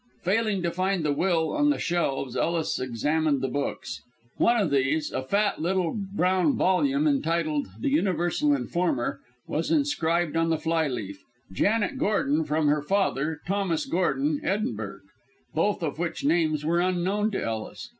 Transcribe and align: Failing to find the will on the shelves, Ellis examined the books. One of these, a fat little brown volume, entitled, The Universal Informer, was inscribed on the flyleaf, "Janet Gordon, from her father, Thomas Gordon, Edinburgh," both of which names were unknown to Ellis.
Failing 0.23 0.63
to 0.63 0.71
find 0.71 1.05
the 1.05 1.13
will 1.13 1.51
on 1.55 1.69
the 1.69 1.77
shelves, 1.77 2.35
Ellis 2.35 2.79
examined 2.79 3.39
the 3.41 3.47
books. 3.47 4.01
One 4.37 4.57
of 4.59 4.71
these, 4.71 5.11
a 5.11 5.21
fat 5.21 5.61
little 5.61 5.93
brown 5.95 6.55
volume, 6.57 7.05
entitled, 7.05 7.67
The 7.79 7.89
Universal 7.91 8.55
Informer, 8.55 9.19
was 9.45 9.69
inscribed 9.69 10.35
on 10.35 10.49
the 10.49 10.57
flyleaf, 10.57 11.19
"Janet 11.51 11.99
Gordon, 11.99 12.45
from 12.45 12.67
her 12.67 12.81
father, 12.81 13.41
Thomas 13.45 13.85
Gordon, 13.85 14.39
Edinburgh," 14.43 15.01
both 15.53 15.83
of 15.83 15.99
which 15.99 16.25
names 16.25 16.65
were 16.65 16.79
unknown 16.79 17.29
to 17.33 17.43
Ellis. 17.43 17.87